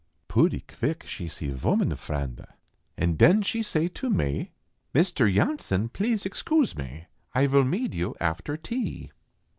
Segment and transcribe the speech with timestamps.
[0.27, 2.47] Pooty quvick she see vooinan frande
[2.97, 4.49] En den she say to mae;"
[4.95, 9.11] Mister Yohnsen please excoose mae, Ay vill meed yo after tea."